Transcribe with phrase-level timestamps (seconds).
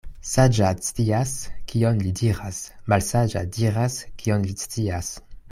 [0.27, 1.33] Saĝa scias,
[1.73, 2.63] kion li diras—
[2.95, 5.15] malsaĝa diras, kion li scias.